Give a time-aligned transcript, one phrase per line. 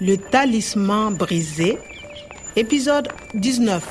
[0.00, 1.76] Le talisman brisé,
[2.54, 3.82] épisode 19.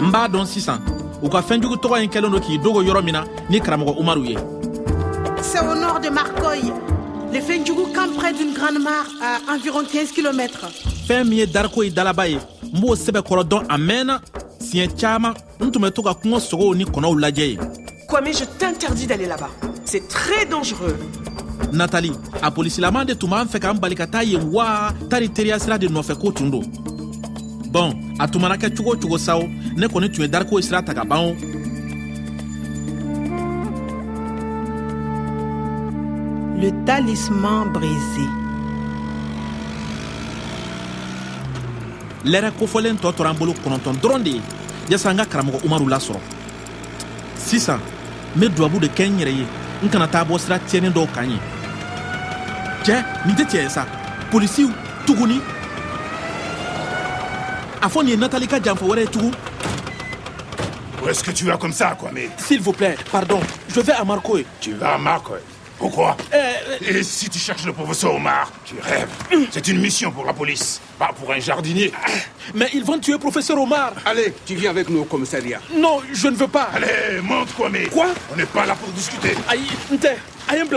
[0.00, 0.80] n b'a dɔn sisan
[1.22, 4.24] u ka fɛnjugu tɔgɔ in kɛlen do k'i dogo yɔrɔ min na ni karamɔgɔ umaru
[4.24, 4.36] ye
[5.42, 6.72] C'est au nord de Marcoy.
[7.32, 10.68] Les Fendjougou campent près d'une grande mare à environ 15 km.
[11.06, 14.20] fɛn min ye dariko ye dalaba ye n b'o sɛbɛ kɔrɔ dɔn a mɛnna
[14.60, 17.58] siɲɛ caaman n tun bɛ to ka kɔngɔ sogow ni kɔnɔw lajɛ ye
[18.08, 19.50] Kwame, je t'interdis d'aller là-bas.
[19.84, 20.98] C'est très dangereux.
[21.72, 25.58] natali a polisilaman de tun b'an fɛ k'an bali ka taa yen wa tari teriya
[25.58, 26.62] sira de nɔfɛ ko tun don
[27.72, 29.44] bɔn a tun mana kɛ cogo o cogo sawo
[29.76, 31.34] ne kɔni tun ye dariko sira ta ka ban o
[36.60, 38.26] Le talisman brisé.
[42.24, 44.42] lɛrɛ kofɔlen tɔ tora an bolo kɔnɔntɔn dɔrɔn de ye
[44.88, 46.20] yasa an ka karamɔgɔ umaru lasɔrɔ
[47.36, 47.80] sisan
[48.36, 49.46] n be dubabu de kɛ n yɛrɛ ye
[49.82, 51.38] n kana taa bɔ sira tiɲɛnin dɔw kan ye
[52.84, 53.86] cɛ nin tɛ tiɲɛ ye sa.
[54.30, 54.68] Polisiw
[55.06, 55.40] tuguni
[57.80, 59.32] a fɔ nin ye natali ka janfɔ wɛrɛ ye tugun
[61.00, 63.40] Où est-ce que tu vas comme ça, mais s'il vous plaît pardon.
[63.68, 65.38] Je vais à marcoy Tu vas à Marc, ouais.
[65.78, 69.08] Pourquoi Eh, Et si tu cherches le professeur Omar Tu rêves.
[69.50, 71.92] C'est une mission pour la police, pas pour un jardinier.
[72.54, 75.60] mais ils vont tuer professeur omar Allez, tu viens avec nous au commissariat.
[75.74, 78.88] non je ne veux pas Allez, monte, quoi, mais Quoi On n'est pas là pour
[78.90, 79.34] discuter.
[79.48, 80.16] ayi n tɛ
[80.48, 80.68] a ye n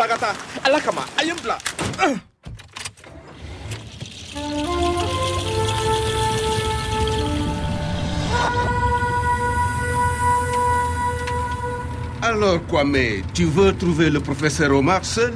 [12.22, 12.98] Alors, Kwame,
[13.34, 15.34] tu veux trouver le professeur Omar seul?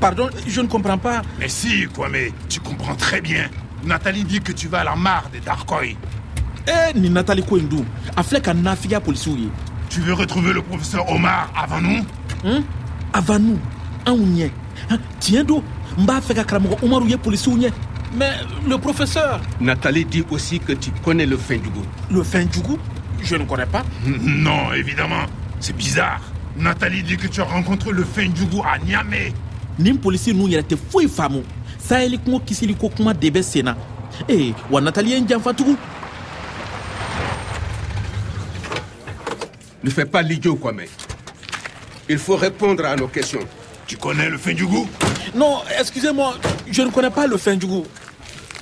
[0.00, 1.22] Pardon je ne comprends pas.
[1.38, 3.48] Mais si, quoi, mais tu comprends très bien.
[3.84, 5.96] Nathalie dit que tu vas à la mare des Darkoy.
[6.66, 7.84] Eh, nin natali ko in dun
[8.16, 9.48] a filɛ ka nafigiya polisiw ye
[9.90, 12.02] Tu veux retrouver le professeur Omar avant nous?
[13.12, 13.58] Avant nu
[14.06, 14.50] anw ɲɛ
[14.88, 15.62] Han, tiɲɛ don
[15.98, 17.70] n b'a fɛ ka karamɔgɔ umaru ye polisiw ɲɛ
[18.16, 18.32] mais
[18.66, 19.40] le professeur.
[19.60, 21.82] Nathalie dit aussi que tu connais le Fendjougou.
[22.10, 22.78] le jugu
[23.22, 23.82] je ne connais pas.
[24.24, 25.26] Non, évidemment.
[25.64, 26.20] C'est bizarre.
[26.58, 29.32] Nathalie dit que tu as rencontré le Fendjougou à Niamey.
[29.78, 31.40] nin polisi ninnu yɛrɛ tɛ foyi faamu
[31.78, 33.74] sayeli kungo kisili ko kuma de bɛ sen na
[34.28, 35.76] ee wa natali ye n janfa tugun
[39.82, 40.84] Ne fais pas l'idiot, Kwame.
[42.10, 43.40] Il faut répondre à nos questions.
[43.86, 44.86] Tu connais le Fendjougou
[45.34, 46.34] non excusez-moi
[46.70, 47.82] je ne connais pas le fɛn jugu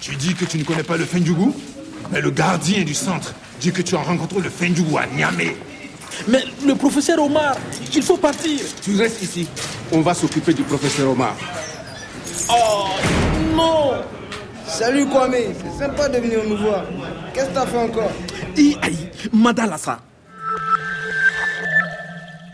[0.00, 1.52] Tu dis que tu ne connais pas le Fendjougou
[2.12, 5.56] Mais le gardien du centre dit que tu as rencontré le Fendjougou à Niamey.
[6.28, 7.56] Mais le professeur omar
[7.94, 9.46] il faut partir Tu restes ici.
[9.92, 11.36] On va s'occuper du professeur Omar.
[12.50, 12.86] oh
[13.54, 13.92] non
[14.66, 16.84] Salut Kwame, c'est sympa de venir nous voir.
[17.34, 18.10] Qu'est-ce que t'as fait encore?
[18.56, 19.98] I ayi ma da la sa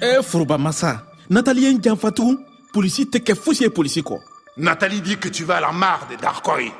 [0.00, 2.38] e foroba masa natali ye n janfa tugun
[2.72, 4.18] polisi tɛ kɛ fosi ye polisi kɔ
[4.56, 6.70] Nathalie dit que tu vas à la mare des Darkoy.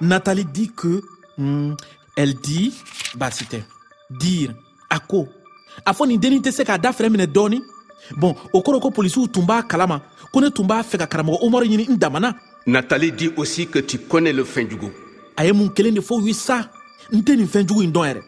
[0.00, 1.02] natali dit que
[1.38, 1.74] hmm,
[2.16, 2.72] elle dit
[3.14, 3.60] baasi tɛ
[4.10, 4.54] dire
[4.88, 5.28] a ko
[5.84, 7.60] a fɔ nin dennin tɛ se k'a da fɛrɛ minɛ dɔɔni.
[8.16, 10.02] Bɔn o kɔrɔ ko polisiw tun b'a kalama.
[10.32, 12.34] Ko ne tun b'a fɛ ka karamɔgɔ umaru ɲini n damana.
[12.66, 14.90] Nathalie dit aussi que tu connais le Fendjougou.
[15.36, 16.68] a ye mun kelen de fɔ ye sa.
[17.12, 18.22] N tɛ nin fɛn jugu in dɔn yɛrɛ.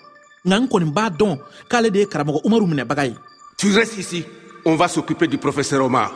[0.44, 1.38] Nka n kɔni b'a dɔn
[1.69, 3.15] k'ale de ye karamɔgɔ umaru minɛbaga ye.
[3.56, 4.25] Tu restes ici.
[4.65, 6.12] On va s'occuper du professeur Omar.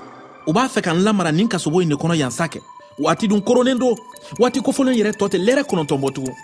[0.46, 2.60] u b'a fɛ ka n lamara nin kasogo in de kɔnɔ yansa kɛ.
[2.98, 3.94] Waati dun koronen don
[4.38, 6.34] waati kofɔlen yɛrɛ tɔ tɛ lɛrɛ kɔnɔntɔn bɔ tugun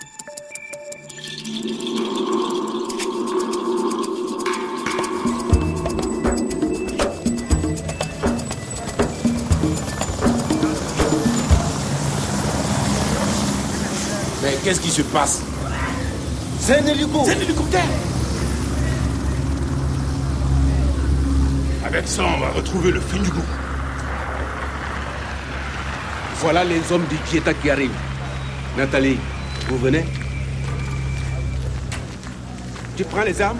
[14.65, 15.43] qu'est-ce qui se passe
[16.59, 17.85] C'est un hélico un hélicoptère
[21.85, 23.43] Avec ça, on va retrouver le Fendjougou.
[26.39, 27.91] Voilà les hommes du Dieta qui arrivent.
[28.75, 29.19] Nathalie,
[29.69, 30.03] vous venez?
[32.97, 33.59] Tu prends les armes?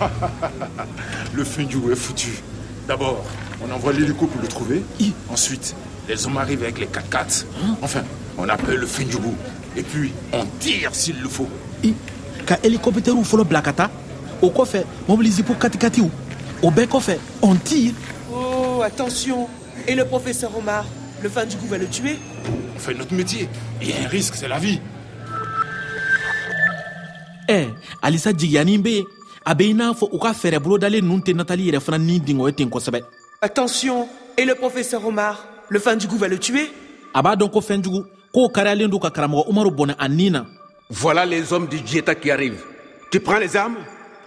[1.34, 2.30] Le Fendjougou est foutu.
[2.88, 3.22] D'abord,
[3.62, 4.82] on envoie l'hélico pour le trouver.
[5.30, 5.74] Ensuite,
[6.08, 7.44] les hommes arrivent avec les 4x4.
[7.82, 8.02] Enfin,
[8.38, 9.34] on appelle le Fendjougou.
[9.76, 11.48] Et puis, on tire s'il le faut.
[11.84, 11.94] i
[12.46, 13.90] ka helikɔptɛriw fɔlɔ bila ka taa
[14.42, 16.08] o kɔfɛ mobili zipu katikatiw
[16.62, 17.92] o bɛɛ kɔfɛ on tire
[18.32, 19.48] Oh, attention.
[19.86, 20.84] Et le professeur Omar
[21.22, 22.18] Le fin du goût va le tuer
[22.76, 23.48] On fait notre métier.
[23.80, 24.80] Il y a un risque, c'est la vie.
[27.48, 27.68] ɛ
[28.02, 29.04] alisa jigiyanin be yen
[29.44, 32.20] a be i n'a fɔ u ka fɛɛrɛ bolodalen ninnu tɛ natali yɛrɛ fana ni
[32.20, 33.02] dingɔ ye ten kosɛbɛ
[33.40, 34.06] Attention.
[34.38, 35.36] Et le professeur Omar
[35.68, 36.70] Le fin du goût va le tuer
[40.90, 42.62] Voilà les hommes du Dieta qui arrivent.
[43.10, 43.76] Tu prends les armes?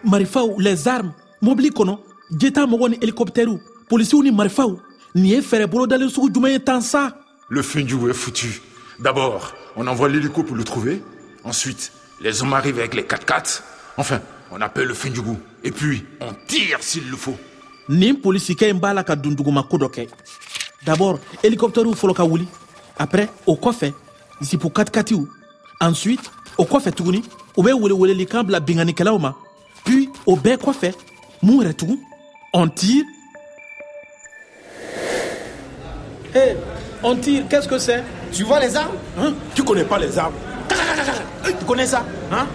[0.03, 1.97] Marifaw les armes mobili kɔnɔ
[2.39, 3.59] jeta mɔgɔ ni helikɔptɛriw
[3.89, 4.79] polisiw ni marifaw
[5.15, 7.11] nin ye fɛɛrɛ bolodalen sugu jumɛn ye tan sa?
[7.49, 8.61] Le Finjoubou est foutu.
[8.99, 11.01] D'abord, on envoie l'hélico pour le trouver.
[11.43, 11.91] Ensuite,
[12.21, 13.61] les hommes arrivent avec les 4x4.
[13.97, 14.21] Enfin,
[14.51, 15.38] on appelle le Finjoubou.
[15.63, 17.38] Et puis, on tire s'il le faut.
[17.88, 20.07] nin polisikɛ in b'a la ka dɔ kɛ
[20.85, 22.47] d'abord hélicoptɛriw fɔlɔ ka wuli.
[22.97, 23.93] Après o kɔfɛ
[24.41, 25.25] zipu katikatiw
[25.81, 27.23] ensuite o kɔfɛ tuguni
[27.57, 29.33] u bɛ welewelelikan bila binganikɛlaw ma
[29.83, 30.93] puis o bɛɛ kɔfɛ
[31.41, 31.99] mun yɛrɛ tugun
[32.53, 33.03] on tire.
[36.33, 36.55] Hey,
[37.03, 37.45] on tire.
[37.49, 38.03] Qu'est-ce que c'est?
[38.31, 38.95] Tu vois les armes?
[39.17, 39.33] Hein?
[39.53, 40.33] Tu connais pas les armes.
[41.43, 42.05] Tu connais ça?
[42.31, 42.47] Hein?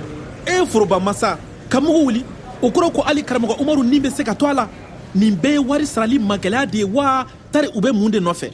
[0.46, 1.38] E foroba masa
[1.68, 2.24] ka mugu wuli.
[2.62, 4.68] O kɔrɔ ko hali karamɔgɔ umaru bɛ se ka to a la
[5.14, 7.26] nin bɛɛ ye wari sarali magɛlɛya de ye wa?
[7.52, 8.50] Tari u bɛ mun de nɔfɛ?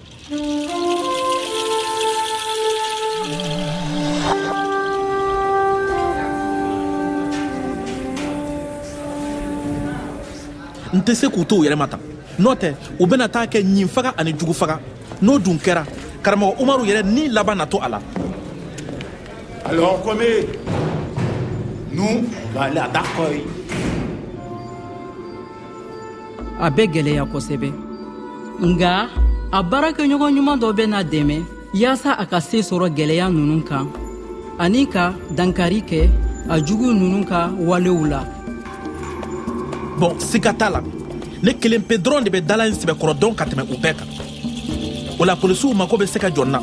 [10.92, 12.00] N tɛ se k'u to u yɛrɛ ma tan.
[12.38, 14.80] N'o tɛ u bɛna taa kɛ ɲin faga ani jugu faga
[15.22, 15.84] n'o dun kɛra
[16.22, 18.00] karamɔgɔ umaru yɛrɛ ni laban na to a la.
[19.68, 20.46] Alors, Kwame,
[21.90, 23.42] nous, on va aller à Dakoy.
[26.60, 27.68] A bɛ gwɛlɛya kosɛbɛ
[28.66, 29.08] nga
[29.52, 30.68] a baarakɛɲɔgɔn ɲuman dɔ
[31.12, 31.36] dɛmɛ
[31.74, 33.86] yaasa a ka se sɔrɔ gwɛlɛya nunu kan
[34.58, 36.10] ani ka dankari kɛ
[36.48, 38.24] a jugu nunu ka walew la
[39.98, 40.80] bɔn siga t'a la
[41.42, 44.08] ne kelen pe dɔrɔn de bɛ dala in sɛbɛkɔrɔ dɔn ka tɛmɛ u bɛɛ kan
[45.18, 46.60] o la polisiw mako bɛ se ka na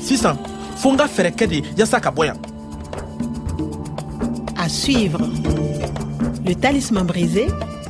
[0.00, 0.36] sisan
[0.84, 2.38] n ka de yaasa ka bɔ yan
[4.60, 5.24] À suivre.
[6.44, 7.46] Le Talisman brisé,